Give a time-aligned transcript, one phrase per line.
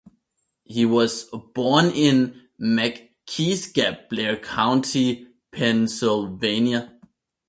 [0.63, 6.97] He was born in Mc Kee's Gap, Blair County, Pennsylvania.